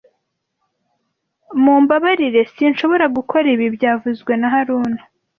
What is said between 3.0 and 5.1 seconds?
gukora ibi byavuzwe na haruna